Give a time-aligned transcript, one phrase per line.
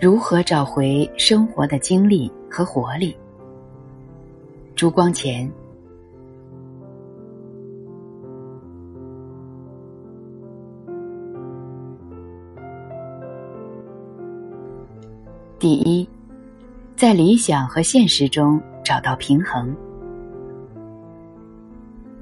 [0.00, 3.16] 如何找回生活的精力和活力？
[4.76, 5.50] 朱光前，
[15.58, 16.08] 第一，
[16.94, 19.74] 在理想和现实中找到平衡。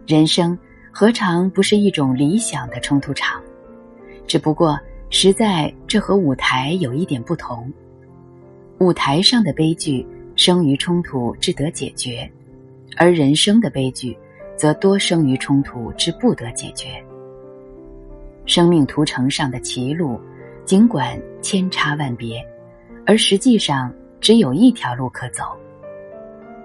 [0.07, 0.59] 人生
[0.91, 3.39] 何尝不是一种理想的冲突场？
[4.27, 4.81] 只不过。
[5.09, 7.73] 实在，这和舞台有一点不同。
[8.79, 12.29] 舞台上的悲剧生于冲突至得解决，
[12.97, 14.19] 而人生的悲剧
[14.57, 17.03] 则多生于冲突之不得解决。
[18.47, 20.21] 生命图城上的歧路，
[20.65, 22.45] 尽管千差万别，
[23.07, 25.45] 而实际上只有一条路可走。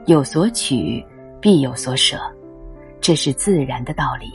[0.07, 1.03] 有所取，
[1.39, 2.20] 必有所舍，
[2.99, 4.33] 这是自然的道理。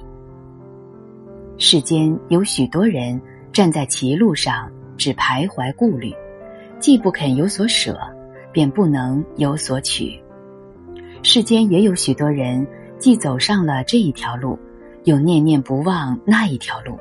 [1.59, 3.21] 世间有许多人。
[3.57, 6.15] 站在歧路上，只徘徊顾虑，
[6.79, 7.99] 既不肯有所舍，
[8.53, 10.21] 便不能有所取。
[11.23, 12.67] 世间也有许多人，
[12.99, 14.59] 既走上了这一条路，
[15.05, 16.99] 又念念不忘那一条路，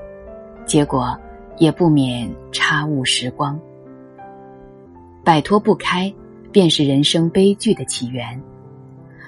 [0.66, 1.20] 结果
[1.58, 3.60] 也不免差误时光。
[5.26, 6.10] 摆脱不开，
[6.54, 8.42] 便是人生悲剧的起源。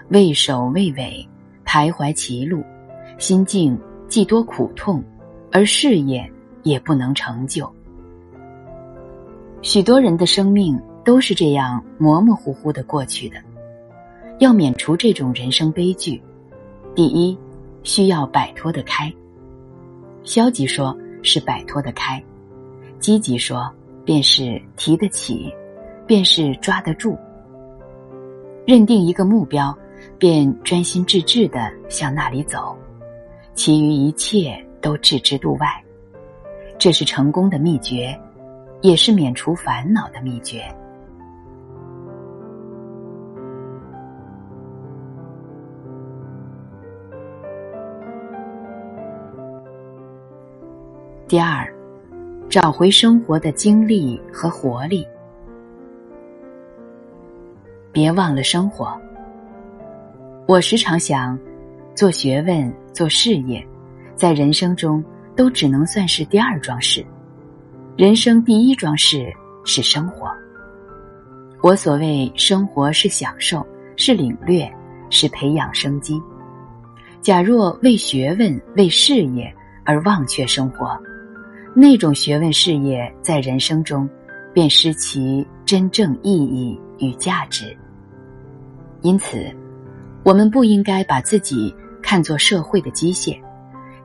[0.08, 1.28] 畏首畏尾，
[1.66, 2.64] 徘徊歧路，
[3.18, 5.04] 心境既多苦痛，
[5.52, 6.26] 而事业。
[6.68, 7.72] 也不能成就。
[9.62, 13.38] 许多人的生命都是这样模模糊糊的过去的。
[14.40, 16.22] 要免除这种人生悲剧，
[16.94, 17.36] 第一，
[17.82, 19.12] 需要摆脱得开。
[20.24, 22.24] 消极说是摆脱得开，
[23.00, 23.68] 积极说
[24.06, 25.52] 便是提得起，
[26.06, 27.18] 便是抓得住。
[28.64, 29.76] 认定一个目标，
[30.20, 32.78] 便专心致志的向那里走，
[33.56, 35.84] 其余一切都置之度外。
[36.80, 38.16] 这是成功的秘诀，
[38.82, 40.62] 也是免除烦恼的秘诀。
[51.28, 51.68] 第二，
[52.48, 55.06] 找回生活的精力和活力。
[57.92, 58.96] 别忘了生活。
[60.48, 61.38] 我时常想，
[61.96, 63.68] 做学问、做事业，
[64.16, 65.04] 在人生中。
[65.38, 67.06] 都只能算是第二桩事，
[67.96, 69.32] 人生第一桩事
[69.64, 70.28] 是生活。
[71.62, 73.66] 我所谓生活是享受，
[73.96, 74.68] 是领略，
[75.12, 76.20] 是培养生机。
[77.22, 79.54] 假若为学问、为事业
[79.86, 81.00] 而忘却生活，
[81.76, 84.10] 那种学问事业在人生中
[84.54, 87.78] 便失其真正意义与价值。
[89.02, 89.46] 因此，
[90.24, 93.40] 我们不应该把自己看作社会的机械。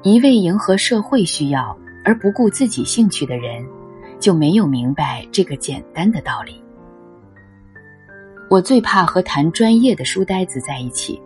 [0.04, 3.64] 一味迎合社会需要而不顾自己兴趣的人，
[4.18, 6.60] 就没有明白这个简单的道理。
[8.50, 11.22] 我最怕和谈专业的书呆子在一起，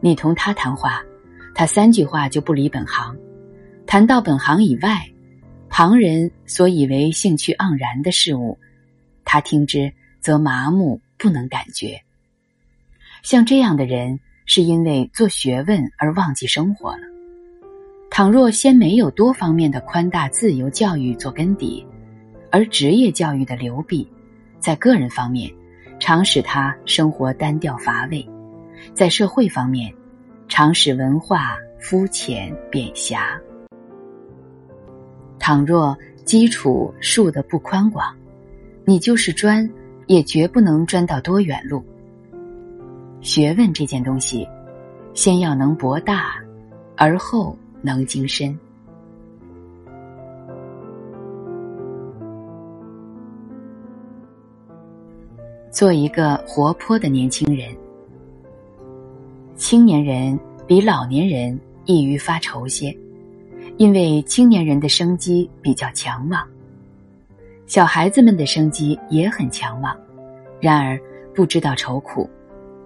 [0.00, 1.00] 你同他谈话，
[1.54, 3.14] 他三句话就不离本行；
[3.86, 5.08] 谈到本行以外，
[5.68, 8.58] 旁人所以为兴趣盎然的事物，
[9.24, 12.02] 他听之则麻木，不能感觉。
[13.22, 17.09] 像这样的人，是因为做学问而忘记生活了。
[18.20, 21.82] 倘若先没有多方面的宽大自由教育做根底，
[22.50, 24.06] 而职业教育的流弊，
[24.58, 25.50] 在个人方面
[25.98, 28.22] 常使他生活单调乏味；
[28.92, 29.90] 在社会方面，
[30.48, 33.40] 常使文化肤浅扁狭。
[35.38, 38.14] 倘若基础树的不宽广，
[38.84, 39.66] 你就是砖，
[40.08, 41.82] 也绝不能钻到多远路。
[43.22, 44.46] 学问这件东西，
[45.14, 46.34] 先要能博大，
[46.98, 47.56] 而后。
[47.82, 48.58] 能精深，
[55.70, 57.74] 做一个活泼的年轻人。
[59.56, 62.94] 青年人比老年人易于发愁些，
[63.78, 66.46] 因为青年人的生机比较强旺，
[67.66, 69.96] 小孩子们的生机也很强旺，
[70.60, 71.00] 然而
[71.34, 72.28] 不知道愁苦，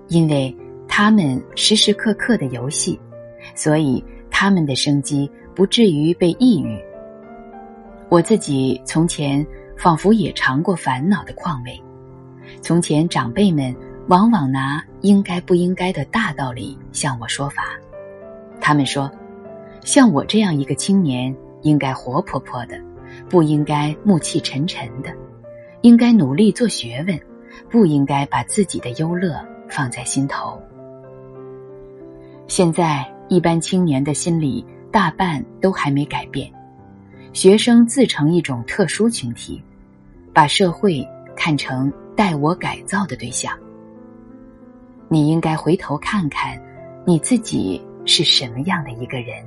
[0.06, 0.56] 因为
[0.86, 2.96] 他们时时刻刻的游戏，
[3.56, 4.02] 所以。
[4.36, 6.76] 他们的生机不至于被抑郁。
[8.08, 9.46] 我自己从前
[9.78, 11.80] 仿佛也尝过烦恼的况味。
[12.60, 13.72] 从前长辈们
[14.08, 17.78] 往往拿应该不应该的大道理向我说法。
[18.60, 19.08] 他们说，
[19.84, 21.32] 像我这样一个青年，
[21.62, 22.76] 应该活泼泼的，
[23.30, 25.10] 不应该暮气沉沉的，
[25.82, 27.16] 应该努力做学问，
[27.70, 30.60] 不应该把自己的忧乐放在心头。
[32.48, 33.13] 现在。
[33.28, 36.52] 一般青年的心理大半都还没改变，
[37.32, 39.62] 学生自成一种特殊群体，
[40.32, 43.52] 把社会看成待我改造的对象。
[45.08, 46.60] 你应该回头看看，
[47.06, 49.44] 你自己是什么样的一个人。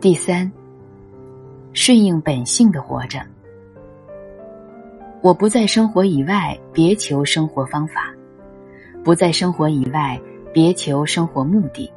[0.00, 0.50] 第三，
[1.72, 3.20] 顺应本性的活着。
[5.26, 8.14] 我不在生活以外别求生活方法，
[9.02, 10.16] 不在生活以外
[10.52, 11.92] 别求生活目的。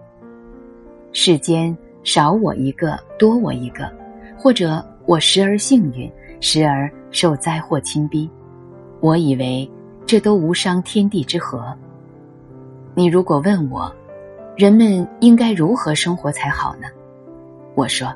[1.14, 3.88] 世间少我一个，多我一个，
[4.36, 8.28] 或者我时而幸运，时而受灾祸侵逼，
[9.00, 9.70] 我以为
[10.08, 11.72] 这都无伤天地之和。
[12.96, 13.96] 你如果问我，
[14.58, 16.88] 人们应该如何生活才好呢？
[17.76, 18.12] 我说，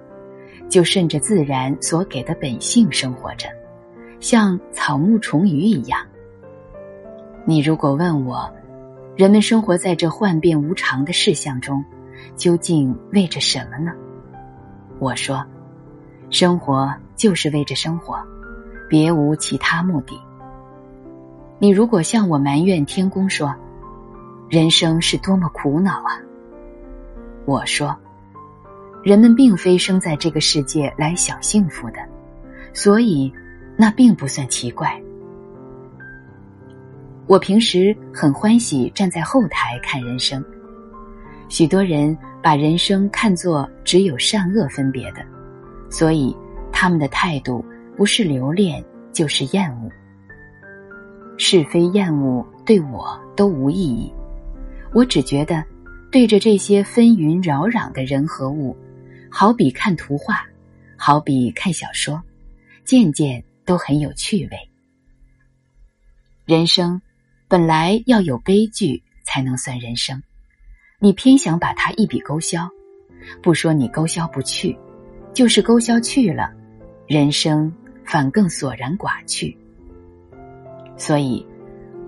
[0.67, 3.47] 就顺着自然所给的本性生活着，
[4.23, 5.99] 像草木虫鱼一样。
[7.43, 8.49] 你如果问我，
[9.17, 11.83] 人们生活在这幻变无常的事项中，
[12.37, 13.91] 究竟为着什么呢？
[14.97, 15.45] 我说，
[16.29, 18.17] 生活就是为着生活，
[18.87, 20.17] 别无其他目的。
[21.59, 23.53] 你如果向我埋怨天公说，
[24.47, 26.15] 人生是多么苦恼啊！
[27.43, 27.93] 我说。
[29.03, 31.97] 人们并非生在这个世界来享幸福的，
[32.71, 33.33] 所以
[33.77, 34.99] 那并不算奇怪。
[37.25, 40.43] 我平时很欢喜站在后台看人生，
[41.49, 45.25] 许多人把人生看作只有善恶分别的，
[45.89, 46.35] 所以
[46.71, 47.63] 他们的态度
[47.95, 49.89] 不是留恋就是厌恶。
[51.37, 54.13] 是非厌恶对我都无意义，
[54.93, 55.63] 我只觉得
[56.11, 58.77] 对着这些纷纭扰攘的人和物。
[59.31, 60.45] 好比看图画，
[60.95, 62.21] 好比看小说，
[62.85, 64.69] 件件都很有趣味。
[66.45, 67.01] 人生
[67.47, 70.21] 本来要有悲剧才能算人生，
[70.99, 72.69] 你偏想把它一笔勾销，
[73.41, 74.77] 不说你勾销不去，
[75.33, 76.51] 就是勾销去了，
[77.07, 77.73] 人生
[78.05, 79.57] 反更索然寡趣。
[80.97, 81.45] 所以，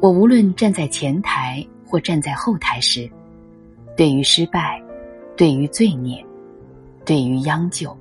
[0.02, 3.10] 我无论站在前台或站在后台时，
[3.98, 4.81] 对于失败，
[5.36, 6.24] 对于罪孽。
[7.06, 7.96] 对于央就，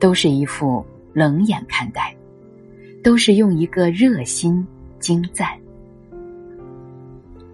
[0.00, 2.13] 都是一副冷眼看待，
[3.04, 4.66] 都是用一个热心
[4.98, 5.46] 精赞。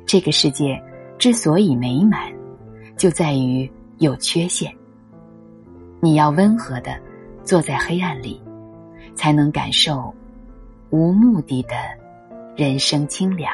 [0.06, 0.80] 这个世界
[1.18, 2.32] 之所以美满，
[2.96, 3.68] 就在于
[3.98, 4.72] 有缺陷。
[6.00, 6.96] 你要温和的
[7.42, 8.40] 坐在黑暗里，
[9.14, 10.14] 才能感受
[10.90, 11.74] 无目的的
[12.56, 13.52] 人生清凉。